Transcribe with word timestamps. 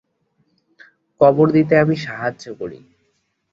কবর 1.21 1.47
দিতে 1.51 1.73
আমি 1.77 1.95
সাহায্য 1.97 2.45
করি। 2.59 2.79